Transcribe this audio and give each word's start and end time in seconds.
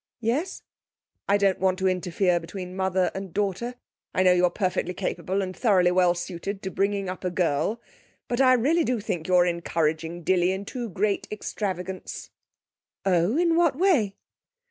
'Yes?' 0.19 0.63
'I 1.29 1.37
don't 1.37 1.59
want 1.59 1.77
to 1.77 1.85
interfere 1.87 2.39
between 2.39 2.75
mother 2.75 3.11
and 3.13 3.35
daughter 3.35 3.75
I 4.15 4.23
know 4.23 4.33
you're 4.33 4.49
perfectly 4.49 4.95
capable 4.95 5.43
and 5.43 5.55
thoroughly 5.55 5.91
well 5.91 6.15
suited 6.15 6.63
to 6.63 6.71
bringing 6.71 7.07
up 7.07 7.23
a 7.23 7.29
girl, 7.29 7.79
but 8.27 8.41
I 8.41 8.53
really 8.53 8.83
do 8.83 8.99
think 8.99 9.27
you're 9.27 9.45
encouraging 9.45 10.23
Dilly 10.23 10.53
in 10.53 10.65
too 10.65 10.89
great 10.89 11.27
extravagance.' 11.31 12.31
'Oh! 13.05 13.37
In 13.37 13.55
what 13.55 13.75
way?' 13.77 14.15